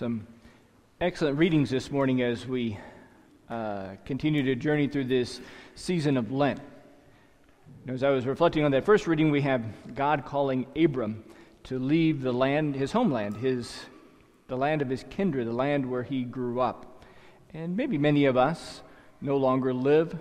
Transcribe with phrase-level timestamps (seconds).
[0.00, 0.26] Some
[0.98, 2.78] excellent readings this morning as we
[3.50, 5.42] uh, continue to journey through this
[5.74, 6.58] season of Lent.
[7.86, 9.62] As I was reflecting on that first reading, we have
[9.94, 11.22] God calling Abram
[11.64, 13.78] to leave the land, his homeland, his,
[14.48, 17.04] the land of his kindred, the land where he grew up.
[17.52, 18.80] And maybe many of us
[19.20, 20.18] no longer live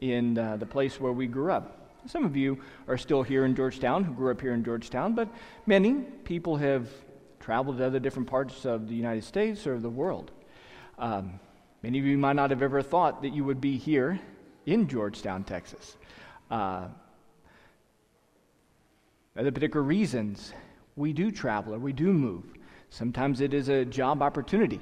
[0.00, 1.92] in uh, the place where we grew up.
[2.06, 5.28] Some of you are still here in Georgetown, who grew up here in Georgetown, but
[5.66, 6.88] many people have
[7.48, 10.30] traveled to other different parts of the United States or the world.
[10.98, 11.40] Um,
[11.82, 14.20] many of you might not have ever thought that you would be here
[14.66, 15.96] in Georgetown, Texas.
[16.50, 16.88] Uh,
[19.34, 20.52] other particular reasons
[20.94, 22.44] we do travel or we do move.
[22.90, 24.80] Sometimes it is a job opportunity.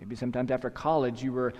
[0.00, 1.54] Maybe sometimes after college you were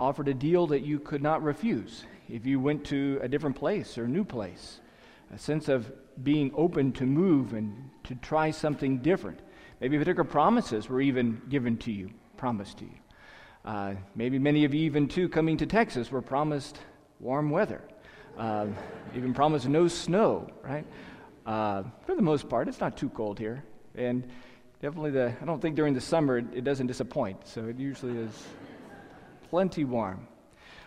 [0.00, 3.96] offered a deal that you could not refuse if you went to a different place
[3.96, 4.80] or a new place.
[5.32, 5.92] A sense of
[6.24, 9.38] being open to move and to try something different.
[9.80, 12.98] Maybe particular promises were even given to you, promised to you.
[13.64, 16.78] Uh, maybe many of you, even too, coming to Texas, were promised
[17.20, 17.82] warm weather,
[18.36, 18.66] uh,
[19.14, 20.86] even promised no snow, right?
[21.46, 23.62] Uh, for the most part, it's not too cold here.
[23.94, 24.28] And
[24.82, 27.46] definitely, the, I don't think during the summer it, it doesn't disappoint.
[27.46, 28.46] So it usually is
[29.50, 30.26] plenty warm.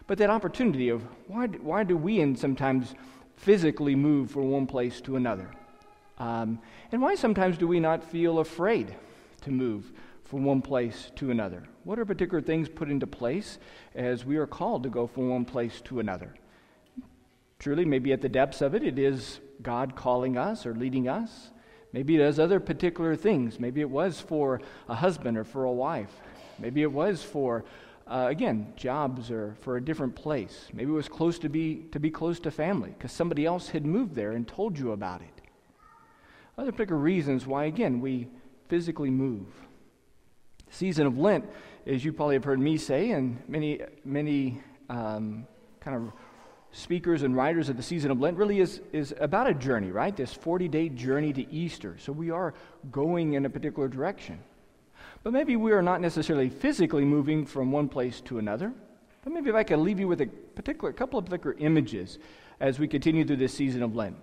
[0.07, 2.93] But that opportunity of why, why do we and sometimes
[3.35, 5.49] physically move from one place to another?
[6.21, 6.59] Um,
[6.91, 8.95] and why sometimes do we not feel afraid
[9.41, 9.91] to move
[10.23, 11.63] from one place to another?
[11.83, 13.57] What are particular things put into place
[13.95, 16.35] as we are called to go from one place to another?
[17.57, 21.49] Truly, maybe at the depths of it, it is God calling us or leading us.
[21.91, 23.59] Maybe it is other particular things.
[23.59, 26.21] Maybe it was for a husband or for a wife.
[26.59, 27.65] Maybe it was for,
[28.05, 30.67] uh, again, jobs or for a different place.
[30.71, 33.87] Maybe it was close to be, to be close to family because somebody else had
[33.87, 35.40] moved there and told you about it
[36.61, 38.27] other particular reasons why, again, we
[38.69, 39.47] physically move.
[40.67, 41.45] The season of Lent,
[41.87, 45.47] as you probably have heard me say, and many, many um,
[45.79, 46.13] kind of
[46.71, 50.15] speakers and writers of the season of Lent, really is, is about a journey, right?
[50.15, 51.97] This 40 day journey to Easter.
[51.97, 52.53] So we are
[52.91, 54.39] going in a particular direction.
[55.23, 58.71] But maybe we are not necessarily physically moving from one place to another.
[59.23, 62.19] But maybe if I could leave you with a particular couple of particular images
[62.59, 64.15] as we continue through this season of Lent.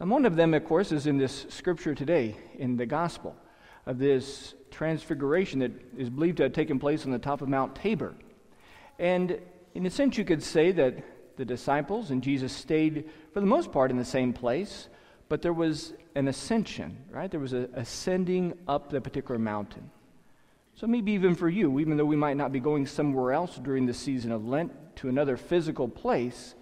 [0.00, 3.36] And one of them, of course, is in this scripture today in the gospel
[3.84, 7.74] of this transfiguration that is believed to have taken place on the top of Mount
[7.74, 8.14] Tabor.
[8.98, 9.38] And
[9.74, 13.72] in a sense, you could say that the disciples and Jesus stayed, for the most
[13.72, 14.88] part, in the same place,
[15.28, 17.30] but there was an ascension, right?
[17.30, 19.90] There was a ascending up the particular mountain.
[20.76, 23.84] So maybe even for you, even though we might not be going somewhere else during
[23.84, 26.54] the season of Lent to another physical place,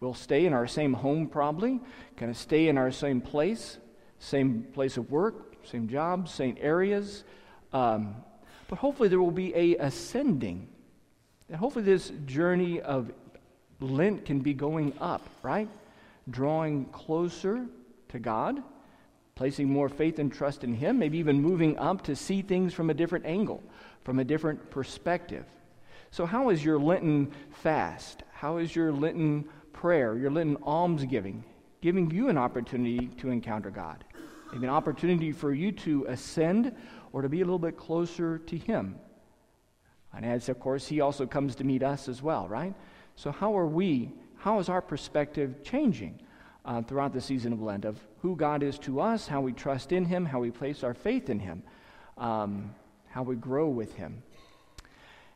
[0.00, 1.78] We'll stay in our same home, probably,
[2.16, 3.76] kind of stay in our same place,
[4.18, 7.22] same place of work, same job, same areas.
[7.74, 8.14] Um,
[8.68, 10.68] but hopefully, there will be a ascending.
[11.48, 13.12] And hopefully, this journey of
[13.78, 15.68] Lent can be going up, right?
[16.30, 17.66] Drawing closer
[18.08, 18.62] to God,
[19.34, 22.88] placing more faith and trust in Him, maybe even moving up to see things from
[22.88, 23.62] a different angle,
[24.04, 25.44] from a different perspective.
[26.10, 28.22] So, how is your Lenten fast?
[28.32, 31.44] How is your Lenten prayer, your Lenten almsgiving,
[31.80, 34.04] giving you an opportunity to encounter God,
[34.52, 36.74] maybe an opportunity for you to ascend
[37.12, 38.96] or to be a little bit closer to Him.
[40.14, 42.74] And as, of course, He also comes to meet us as well, right?
[43.16, 46.20] So, how are we, how is our perspective changing
[46.64, 49.92] uh, throughout the season of Lent of who God is to us, how we trust
[49.92, 51.62] in Him, how we place our faith in Him,
[52.18, 52.74] um,
[53.08, 54.22] how we grow with Him?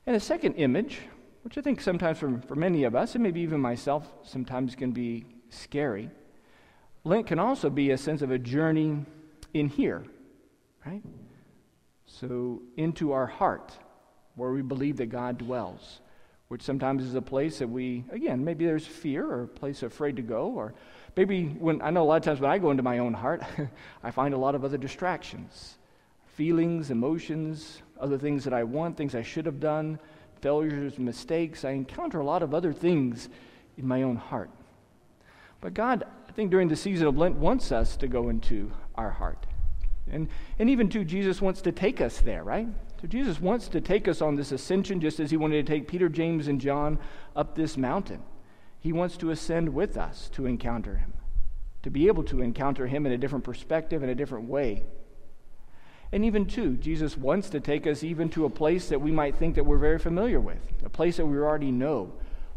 [0.07, 1.01] And a second image
[1.45, 4.93] which I think sometimes for, for many of us, and maybe even myself, sometimes can
[4.93, 6.11] be scary.
[7.05, 9.05] Lent can also be a sense of a journey
[9.53, 10.05] in here,
[10.87, 11.03] right?
[12.07, 13.73] So, into our heart,
[14.37, 16.01] where we believe that God dwells,
[16.49, 20.17] which sometimes is a place that we, again, maybe there's fear or a place afraid
[20.17, 20.73] to go, or
[21.15, 23.43] maybe when, I know a lot of times when I go into my own heart,
[24.03, 25.77] I find a lot of other distractions
[26.27, 30.01] feelings, emotions, other things that I want, things I should have done
[30.45, 31.65] failures, mistakes.
[31.65, 33.31] I encounter a lot of other things
[33.79, 34.51] in my own heart.
[35.63, 39.11] But God, I think during the season of Lent, wants us to go into our
[39.11, 39.47] heart.
[40.13, 42.69] And, and even too, Jesus wants to take us there, right?
[43.01, 45.89] So Jesus wants to take us on this ascension just as he wanted to take
[45.89, 46.99] Peter, James, and John
[47.35, 48.23] up this mountain.
[48.81, 51.15] He wants to ascend with us to encounter him,
[51.85, 54.85] to be able to encounter him in a different perspective, in a different way.
[56.13, 59.37] And even too, Jesus wants to take us even to a place that we might
[59.37, 62.13] think that we're very familiar with, a place that we already know.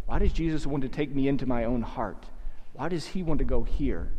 [0.05, 2.25] Why does Jesus want to take me into my own heart?
[2.73, 4.11] Why does he want to go here?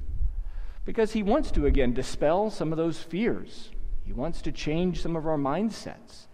[0.84, 3.70] Because he wants to, again, dispel some of those fears.
[4.04, 6.28] He wants to change some of our mindsets.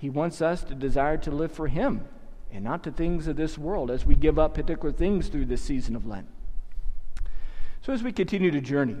[0.00, 2.08] He wants us to desire to live for Him
[2.50, 5.60] and not to things of this world as we give up particular things through this
[5.60, 6.26] season of Lent.
[7.82, 8.96] So, as we continue to journey,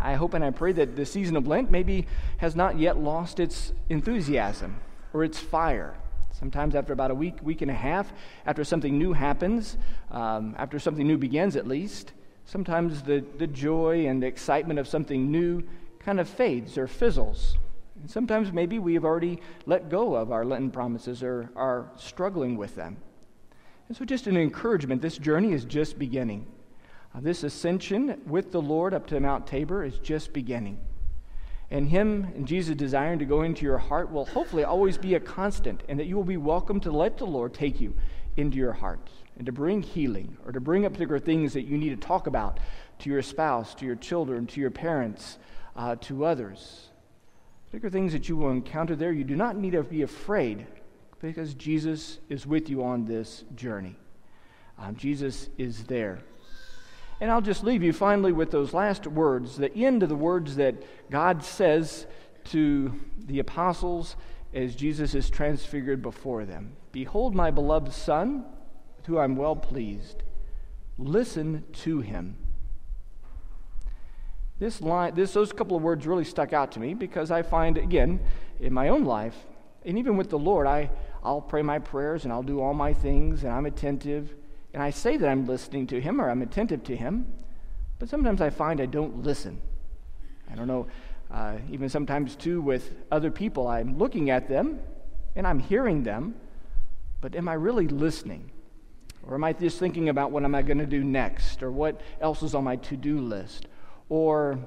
[0.00, 2.06] I hope and I pray that the season of Lent maybe
[2.38, 4.76] has not yet lost its enthusiasm
[5.12, 5.96] or its fire.
[6.30, 8.12] Sometimes, after about a week, week and a half,
[8.46, 9.76] after something new happens,
[10.12, 12.12] um, after something new begins at least,
[12.44, 15.62] sometimes the, the joy and the excitement of something new
[15.98, 17.56] kind of fades or fizzles.
[18.00, 22.56] And sometimes maybe we have already let go of our Lenten promises or are struggling
[22.56, 22.98] with them.
[23.88, 26.46] And so, just an encouragement this journey is just beginning.
[27.14, 30.78] Uh, this ascension with the Lord up to Mount Tabor is just beginning.
[31.70, 35.20] And Him and Jesus desiring to go into your heart will hopefully always be a
[35.20, 37.94] constant, and that you will be welcome to let the Lord take you
[38.36, 41.76] into your heart and to bring healing or to bring up particular things that you
[41.76, 42.58] need to talk about
[43.00, 45.38] to your spouse, to your children, to your parents,
[45.76, 46.88] uh, to others.
[47.66, 50.66] Particular things that you will encounter there, you do not need to be afraid
[51.20, 53.96] because Jesus is with you on this journey.
[54.78, 56.20] Um, Jesus is there.
[57.20, 60.56] And I'll just leave you finally with those last words, the end of the words
[60.56, 60.76] that
[61.10, 62.06] God says
[62.44, 64.16] to the apostles
[64.54, 68.44] as Jesus is transfigured before them Behold, my beloved Son,
[68.96, 70.22] with whom I'm well pleased.
[70.96, 72.36] Listen to him.
[74.58, 77.78] This line, this, those couple of words really stuck out to me because I find,
[77.78, 78.20] again,
[78.58, 79.36] in my own life,
[79.84, 80.90] and even with the Lord, I,
[81.22, 84.34] I'll pray my prayers and I'll do all my things and I'm attentive
[84.74, 87.26] and I say that I'm listening to him or I'm attentive to him,
[87.98, 89.60] but sometimes I find I don't listen.
[90.50, 90.86] I don't know,
[91.30, 94.80] uh, even sometimes too with other people, I'm looking at them
[95.36, 96.34] and I'm hearing them,
[97.20, 98.50] but am I really listening?
[99.26, 102.00] Or am I just thinking about what am I going to do next or what
[102.20, 103.66] else is on my to do list?
[104.08, 104.58] Or,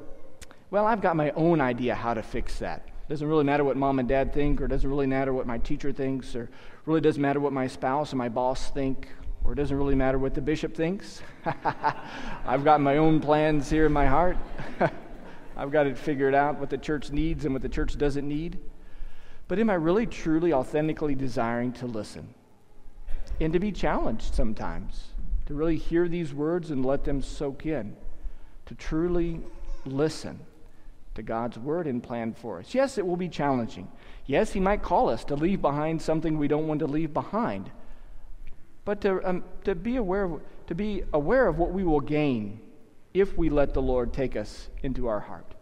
[0.70, 2.88] well, I've got my own idea how to fix that.
[3.10, 5.92] Doesn't really matter what mom and dad think, or doesn't really matter what my teacher
[5.92, 6.50] thinks, or
[6.86, 9.08] really doesn't matter what my spouse and my boss think,
[9.44, 11.22] or it doesn't really matter what the bishop thinks.
[12.46, 14.38] I've got my own plans here in my heart.
[15.58, 18.60] I've got it figured out what the church needs and what the church doesn't need.
[19.48, 22.34] But am I really, truly, authentically desiring to listen?
[23.40, 25.08] And to be challenged sometimes,
[25.48, 27.96] to really hear these words and let them soak in,
[28.68, 29.42] to truly
[29.86, 30.40] listen
[31.16, 32.74] to God's word and plan for us.
[32.74, 33.90] Yes, it will be challenging.
[34.28, 37.72] Yes, He might call us to leave behind something we don't want to leave behind
[38.86, 42.60] but to, um, to, be aware of, to be aware of what we will gain
[43.14, 45.54] if we let the Lord take us into our heart.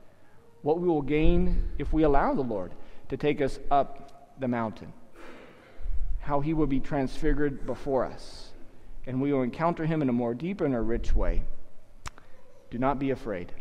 [0.61, 2.73] What we will gain if we allow the Lord
[3.09, 4.93] to take us up the mountain.
[6.19, 8.51] How he will be transfigured before us.
[9.07, 11.43] And we will encounter him in a more deep and a rich way.
[12.69, 13.51] Do not be afraid.